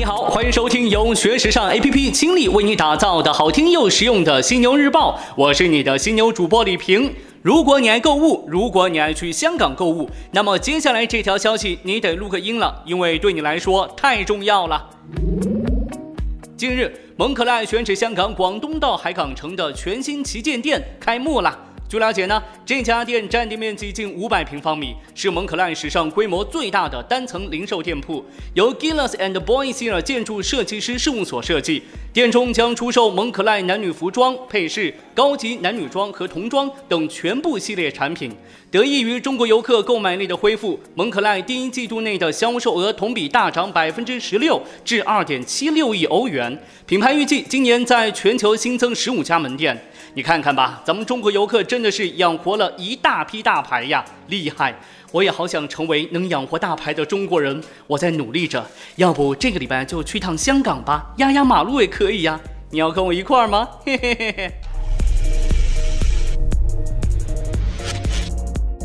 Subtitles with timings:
[0.00, 7.14] 你好，欢迎收听由学时尚 APP 倾力为你打造的好听又实用的犀牛日报，我是你的犀牛主播李平。
[7.42, 14.88] 如果你爱购物，如果你爱去香港购物，那么接下来这条消息你得录个音了，因为对你来说太重要了。
[16.56, 21.58] 近日，蒙可赖选址香港广东道海港城的全新旗舰店开幕了。
[21.90, 31.82] 据了解呢，这家店占地面积近五百平方米，是蒙可赖史上规模最大的单层零售店铺，由 Gillis and Boyce 建筑设计师事务所设计。
[32.12, 38.30] 店中将出售蒙可赖男女服装、配饰、高级男女装和童装等全部系列产品。
[38.70, 46.56] 得益于中国游客购买力的恢复，蒙可赖第一季度内的销售额同比大涨百分之十六，至二点七六亿欧元。
[46.86, 49.76] 品牌预计今年在全球新增十五家门店。
[50.12, 54.74] 你看看吧，咱们中国游客真的是养活了一大批大牌呀，厉害！
[55.12, 58.66] 我也好想成为能养活大牌的中国人，我在努力着。
[58.96, 62.40] 要不这个礼拜就去趟香港吧，压压马路也可以呀。
[62.70, 63.68] 你要跟我一块儿吗？
[63.84, 64.52] 嘿嘿嘿嘿。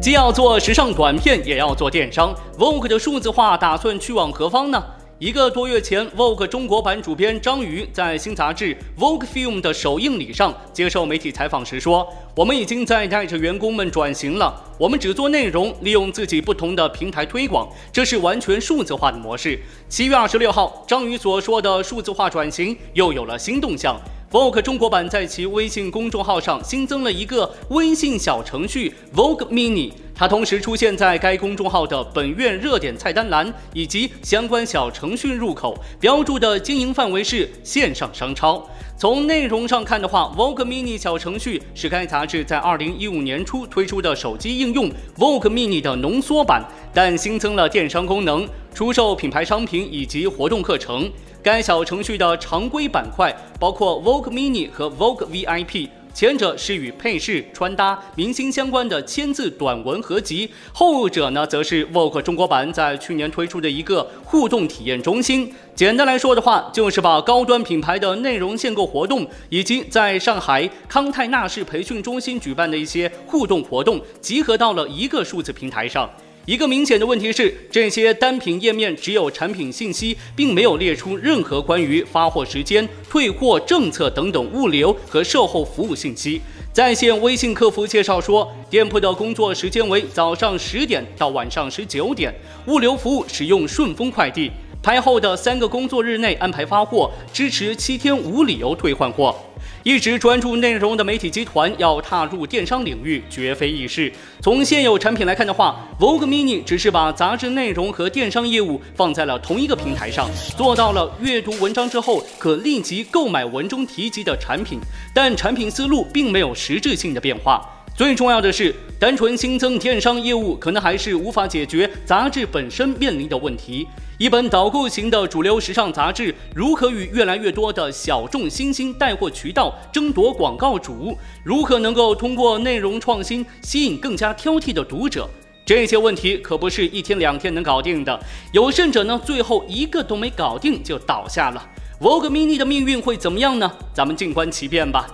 [0.00, 4.82] 既要做时尚短片，也要做电商，Vogue 的数字化打算去往何方呢？
[5.20, 24.00] 一个多月前，Vogue 中国版主编张瑜在新杂志 Vogue Film 的首映礼上接受媒体采访时说：“我们已经在带着员工们转型了，我们只做内容，利用自己不同的平台推广，这是完全数字化的模式。”七月二十六号，张宇所说的数字化转型又有了新动向。
[24.32, 38.62] Vogue 中国版在其微信公众号上新增了一个微信小程序 Vogue Mini，它同时出现在该公众号的本月热点菜单栏以及相关小程序入口，标注的经营范围是线上商超。
[38.98, 46.62] 从内容上看的话，Vogue Mini 小程序是该杂志在二零一五年初推出的手机应用 Vogue Mini 的浓缩版，
[46.92, 51.10] 但新增了电商功能，出售品牌商品以及活动课程。
[51.42, 65.52] 该小程序的常规板块包括 Vogue Mini 和 Vogue VIP，前者是与配饰、穿搭、明星相关的签字短文合集，后者呢则是 Vogue 中国版在去年推出的一个互动体验中心。
[65.74, 76.10] 简单来说的话，就是把高端品牌的内容限购活动，以及在上海康泰纳仕培训中心举办的一些互动活动，集合到了一个数字平台上。
[76.46, 86.40] 一个明显的问题是，这些单品页面只有产品信息，并没有列出任何关于发货时间、退货政策等等物流和售后服务信息。
[86.72, 92.34] 在线微信客服介绍说，店铺的工作时间为早上十点到晚上十九点，
[92.66, 94.50] 物流服务使用顺丰快递，
[94.82, 99.36] 拍后的三个工作日内安排发货，支持七天无理由退换货。
[99.82, 104.12] 一直专注内容的媒体集团要踏入电商领域，绝非易事。
[104.42, 114.78] 从现有产品来看的话，Vogue Mini 只是把杂志内容和电商业务放在了同一个平台上，做到了阅读文章之后可立即购买文中提及的产品，
[115.14, 117.66] 但产品思路并没有实质性的变化。
[117.96, 123.86] 最重要的是，单纯新增电商业务可能还是无法解决杂志本身面临的问题。
[124.20, 131.16] 一本导购型的主流时尚杂志，如何与越来越多的小众新兴带货渠道争夺广告主？
[131.42, 135.26] 如何能够通过内容创新吸引更加挑剔的读者？
[135.64, 138.20] 这些问题可不是一天两天能搞定的。
[138.52, 141.66] 有甚者呢，最后一个都没搞定就倒下了。
[141.98, 143.72] Vogue Mini 的命运会怎么样呢？
[143.94, 145.06] 咱们静观其变吧。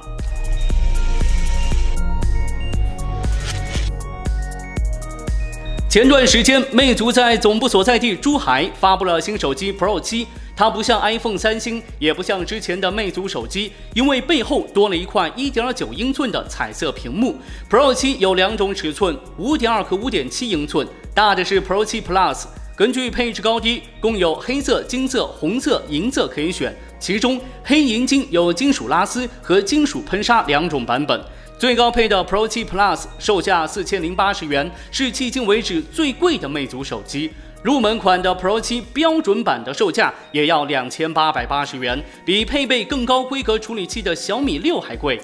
[5.96, 10.26] 前段时间，魅族在总部所在地珠海发布了新手机 Pro 七。
[10.54, 17.36] 它不像 iPhone、三星，也不像之前的魅族手机，因为背后多了一块1.9英寸的彩色屏幕。
[17.70, 22.44] Pro 七有两种尺寸，5.2和5.7英寸，大的是 Pro 七 Plus。
[22.76, 31.20] 根据配置高低，共有黑色、金色、红色、银色可以选，其中黑银金有金属拉丝和金属喷砂两种版本。
[31.58, 37.30] 最高配的 Pro 7 Plus 售价四千零八十元，是迄今为止最贵的魅族手机。
[37.62, 45.18] 入门款的 Pro 7标准版的售价也要两千八百八十元，比配备更高规格处理器的小米六还贵。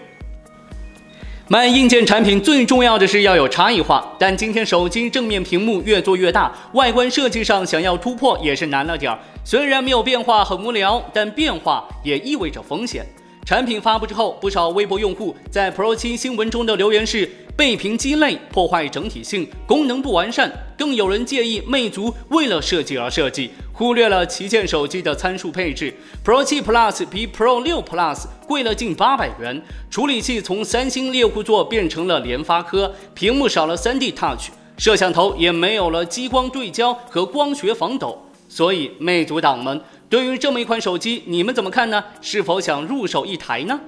[1.53, 9.19] 卖硬件产品最重要的是要有差异化，但今天手机正面屏幕越做越大，外观设计上想要突破也是难了点儿。
[9.45, 13.05] 虽然没有变化很无聊，但变化也意味着风险。
[13.45, 20.51] 产品发布之后，不少微博用户在 Pro 7新闻中的留言是背屏鸡肋，破坏整体性，功能不完善。
[20.79, 25.93] 更有人介意魅族为了设计而设计，忽略了旗舰手机的参数配置。
[26.25, 29.61] Pro 7 Plus 比 Pro 6 Plus 贵了近八百元，
[29.91, 38.25] 处理器从三星猎户座变成了联发科，屏幕少了 3D Touch，摄像头也没有了激光对焦和光学防抖。
[38.49, 39.81] 所以，魅族党们。
[40.13, 42.05] 对于这么一款手机，你们怎么看呢？
[42.21, 43.81] 是否想入手一台呢？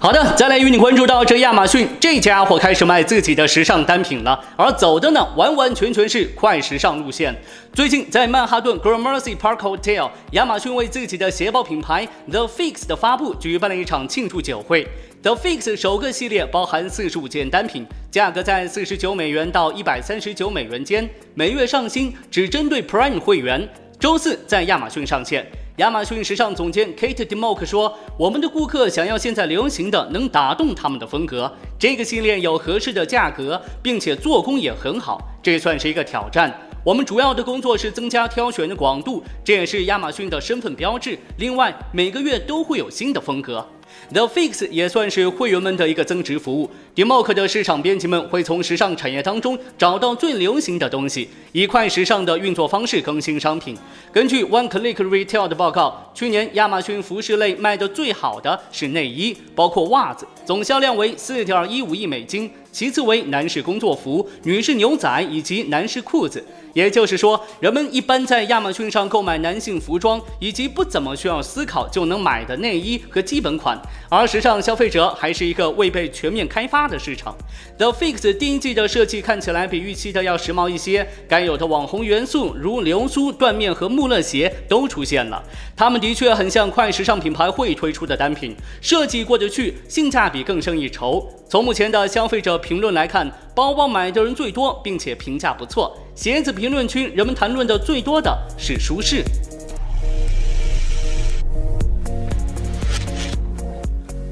[0.00, 7.32] 好的，再来与你关注到这亚马逊这家伙开始卖自己的时尚单品了，而走的呢完完全全是快时尚路线。
[7.72, 14.84] 最近在曼哈顿 Gramercy Park Hotel，亚马逊为自己的鞋包品牌 The Fix 的发布举办了一场庆祝酒会。
[15.22, 23.68] The Fix 首个系列包含四十五件单品，价格在四十九美元到一百三十九美元间，每月上新，只针对 Prime 会员。
[24.00, 25.46] 周四在亚马逊上线。
[25.76, 31.50] 亚马逊时尚总监 Kate DeMock 说：“我们的顾客想要现在流行的，能打动他们的风格。
[31.78, 36.52] 这个系列有合适的价格，并且做工也很好，这算是一个挑战。
[36.84, 41.16] 我们主要的工作是增加挑选的广度，这也是亚马逊的身份标志。
[41.36, 43.64] 另外，每个月都会有新的风格。”
[44.10, 46.68] The Fix 也算是会员们的一个增值服务。
[46.96, 53.76] Democ 的市场编辑们会从时尚产业当中找到最流行的东西，以快时尚的运作方式更新商品。
[54.10, 62.50] 根据 One Click Retail 的报告，去年亚马逊服饰类卖得最好的是内衣，包括袜子，总销量为四点一五亿美金。
[62.72, 66.42] 其次为男士工作服、女士牛仔以及男士裤子。
[66.74, 73.80] 也就是说，人们一般在亚马逊上购买男性服装，以及不怎么需要思考就能买的内衣和基本款。
[74.08, 77.36] 而时尚消费者还是一个未被全面开发的市场。
[77.78, 85.42] The Fix 第一季的设计看起来比预期的要时髦一些，该有的网红元素如流苏、缎面和穆勒鞋都出现了。
[85.76, 91.26] 它们的确很像快时尚品牌会推出的单品，设计过得去，性价比更胜一筹。
[91.48, 95.94] 从目前的消费者评论来看，包包买的人最多，并且评价不错。
[96.14, 99.24] 鞋子评论区人们谈论的最多的是舒适。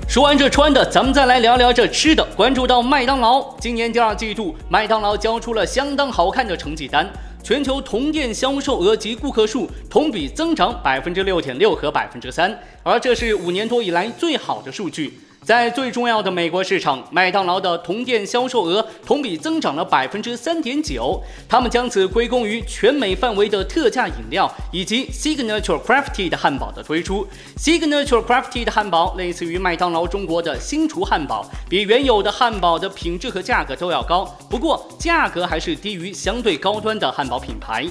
[0.07, 2.23] 说完这穿的，咱们再来聊聊这吃的。
[2.37, 7.09] 关注到麦当劳，今年第二季度，麦当劳交出了相当好看的成绩单。
[7.43, 15.19] 全球同店销售额及顾客数同比增长百分之六点六和百分之三，而这是五年多以来最好的数据。
[15.43, 21.21] 在最重要的美国市场，麦当劳的同店销售额同比增长了百分之三点九。
[21.49, 27.27] 他们将此归功于全美范围的特价饮料以及 Signature Crafty 的汉堡的推出。
[27.57, 37.87] Signature Crafty 的汉堡类似于麦当劳中国的新厨汉堡，比原有的汉堡的品质和价格都要高，不过价格还是低于相对高端的汉堡品牌。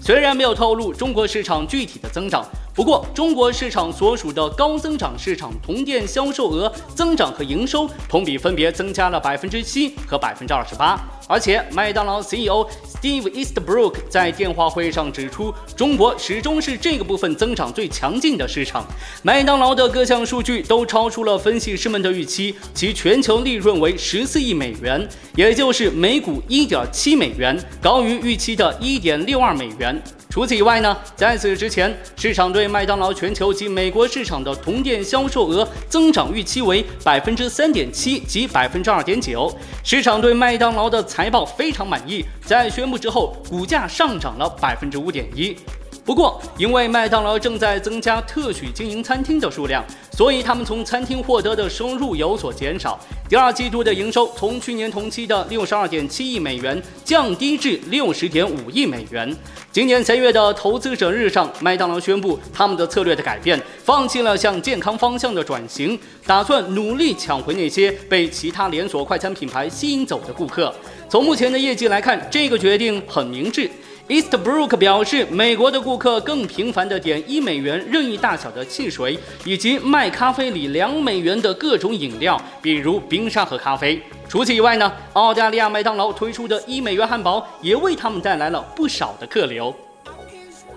[0.00, 2.44] 虽然没有透露中国市场具体的增长。
[2.78, 10.96] 不过，中国市场所属的高增长市场同店销售额增长和营收同比分别增加了百分之七和百分之二十八。
[11.26, 18.86] 而且，麦当劳 CEO Steve Eastbrook 在电话会议上指出，中国始终是这个部分增长最强劲的市场。
[19.24, 30.00] 麦当劳的各项数据都超出了分析师们的预期，其全球利润为十四亿美元，也就是每股一点七美元，高于预期的一点六二美元。
[30.30, 39.50] 除此以外呢，在此之前，市场对麦当劳全球及美国市场的同店销售额增长预期为百分之三点七及百分之二点九。
[39.82, 45.56] 市场对麦当劳的财报非常满意，在宣布之后，股价上涨了百分之五点一。
[46.04, 52.98] 不过，因为麦当劳正在增加特许经营餐厅的数量，所以他们从餐厅获得的收入有所减少。
[53.28, 59.36] 第二季度的营收从去年同期的六十二点七亿美元降低至六十点五亿美元。
[59.70, 70.74] 今年三月的投资者日上，麦当劳宣布他们的策略的改变，放弃了向健康方向的转型，打算努力抢回那些被其他连锁快餐品牌吸引走的顾客。
[71.10, 73.70] 从目前的业绩来看，这个决定很明智。
[74.08, 84.00] Eastbrook 表示，美国的顾客更频繁地点一美元任意大小的汽水，以及卖咖啡里两美元的各种饮料，比如冰沙和咖啡。
[84.26, 89.74] 除此以外呢，澳大利亚麦当劳推出的一美元汉堡也为他们带来了不少的客流。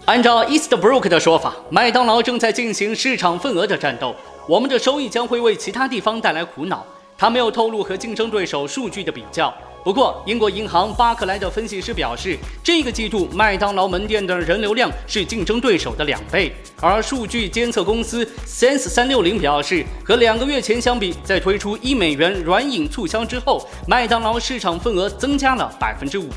[0.04, 4.14] 按照 Eastbrook 的说法，麦当劳正在进行市场份额的战斗，
[4.46, 6.86] 我们的收益将会为其他地方带来苦恼。
[7.18, 9.54] 他没有透露和竞争对手数据的比较。
[9.84, 16.56] 不过，英国银行巴克莱的分析师表示，这个季度麦当劳门店的人流量是竞争对手的两倍。
[16.82, 26.28] 而数据监测公司 Sense 三六零表示，和两个月前相比，在推出一美元软饮促销之后，麦当劳市场份额增加了百分之五。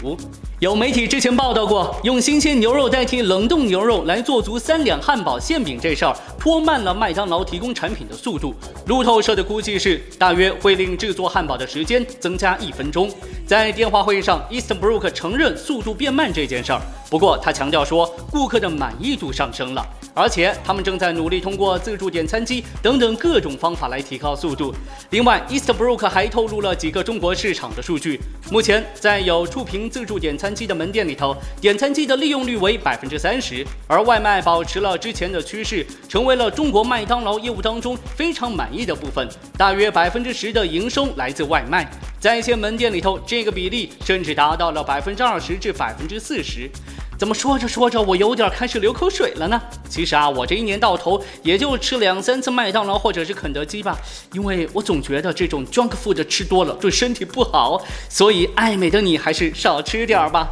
[0.61, 8.55] 有媒体之前报道过，用新鲜牛肉代替冷冻牛肉来做足三两汉堡馅饼这事儿，拖慢了麦当劳提供产品的速度。
[8.87, 13.11] 路透社的估计是，大约会令制作汉堡的时间增加一分钟。
[13.47, 19.85] 在电话会议上，Easterbrook 承认速度变慢这件事儿，不过他强调说，顾客的满意度上升了。
[20.17, 24.75] 而且且他们正在努力通过自助点餐机等等各种方法来提高速度。
[25.11, 28.19] 另外，Eastbrook 还透露了几个中国市场的数据。
[28.51, 39.29] 目前，在有触屏自助点餐机的门店里头，点餐机的利用率为百分之三十，而外卖保持了之前的趋势，成为了中国麦当劳业务当中非常满意的部分。
[39.57, 41.89] 大约百分之十的营收来自外卖，
[42.19, 46.69] 在一些门店里头，这个比例甚至达到了百分之二十至百分之四十。
[47.17, 49.61] 怎么说着说着，我有点开始流口水了呢？
[49.89, 53.97] 其实啊，我这一年到头也就吃两三次麦当劳或者是肯德基吧，
[54.33, 60.49] 因为我总觉得这种 junk food 吃多了对身体不好，所以爱美的你还是少吃点儿吧。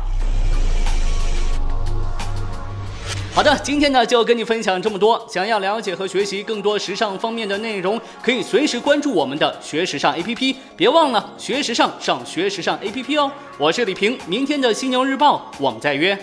[3.34, 5.26] 好的，今天呢就跟你分享这么多。
[5.28, 13.32] 想要了解和学习更多时尚方面的内容，可以随时关注我们的学时尚 APP，别忘了学时尚上学时尚 APP 哦。
[13.58, 16.16] 我是李平，明天的犀牛日报，我们再约。